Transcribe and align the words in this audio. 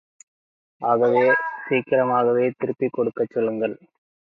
ஆகவே 0.81 1.23
சீக்கிரமாகவே 1.67 2.51
திருப்பிக் 2.57 2.95
கொடுக்கச் 2.97 3.29
சொல்லுங்கள். 3.29 3.77